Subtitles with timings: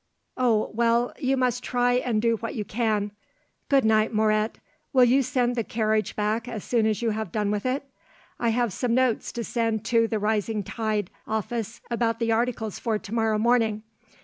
[0.35, 3.11] "Oh, well, you must try and do what you can.
[3.69, 4.57] Good night, Moret.
[4.93, 7.87] Will you send the carriage back as soon as you have done with it?
[8.39, 12.97] I have some notes to send to THE RISING TIDE office about the articles for
[12.97, 13.83] to morrow morning.